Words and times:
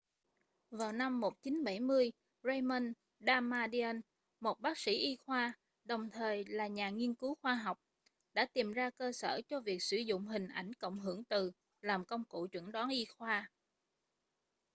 vào 0.71 0.91
năm 0.91 1.19
1970 1.19 2.11
raymond 2.43 2.83
damadian 3.19 4.01
một 4.39 4.59
bác 4.59 4.77
sĩ 4.77 4.91
y 4.97 5.15
khoa 5.15 5.53
đồng 5.85 6.09
thời 6.09 6.45
là 6.45 6.67
nhà 6.67 6.89
nghiên 6.89 7.13
cứu 7.15 7.35
khoa 7.41 7.55
học 7.55 7.79
đã 8.33 8.47
tìm 8.53 8.71
ra 8.73 8.89
cơ 8.89 9.11
sở 9.11 9.41
cho 9.47 9.59
việc 9.59 9.83
sử 9.83 9.97
dụng 9.97 10.25
hình 10.25 10.47
ảnh 10.47 10.73
cộng 10.73 10.99
hưởng 10.99 11.23
từ 11.23 11.51
làm 11.81 12.05
công 12.05 12.23
cụ 12.23 12.47
chẩn 12.51 12.71
đoán 12.71 12.89
y 12.89 13.05
khoa 13.05 13.49